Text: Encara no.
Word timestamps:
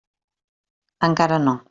Encara 1.09 1.41
no. 1.47 1.59